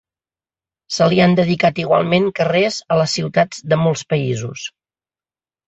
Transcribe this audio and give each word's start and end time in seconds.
Se 0.95 1.07
li 1.13 1.21
han 1.25 1.35
dedicat 1.39 1.83
igualment 1.83 2.25
carrers 2.41 2.79
a 2.97 2.99
les 3.03 3.13
ciutats 3.21 3.63
de 3.75 3.81
molts 3.85 4.07
països. 4.17 4.69